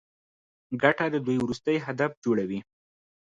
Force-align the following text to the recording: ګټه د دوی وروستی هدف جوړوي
ګټه 0.81 1.05
د 1.13 1.15
دوی 1.25 1.37
وروستی 1.41 1.77
هدف 1.85 2.11
جوړوي 2.23 2.59